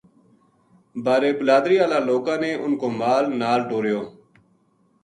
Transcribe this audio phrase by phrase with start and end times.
[1.03, 4.01] بارے بلادری ہالا لوکاں نے انھ کو مال نال ٹوریو